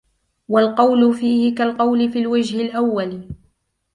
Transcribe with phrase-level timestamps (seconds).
[0.47, 3.27] وَالْقَوْلُ فِيهِ كَالْقَوْلِ فِي الْوَجْهِ الْأَوَّلِ